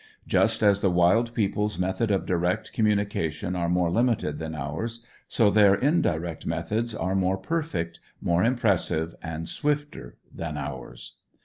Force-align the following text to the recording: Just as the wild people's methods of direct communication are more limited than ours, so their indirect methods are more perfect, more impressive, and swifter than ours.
Just 0.25 0.63
as 0.63 0.81
the 0.81 0.89
wild 0.89 1.31
people's 1.35 1.77
methods 1.77 2.11
of 2.11 2.25
direct 2.25 2.73
communication 2.73 3.55
are 3.55 3.69
more 3.69 3.91
limited 3.91 4.39
than 4.39 4.55
ours, 4.55 5.05
so 5.27 5.51
their 5.51 5.75
indirect 5.75 6.43
methods 6.47 6.95
are 6.95 7.13
more 7.13 7.37
perfect, 7.37 7.99
more 8.19 8.43
impressive, 8.43 9.13
and 9.21 9.47
swifter 9.47 10.17
than 10.33 10.57
ours. 10.57 11.17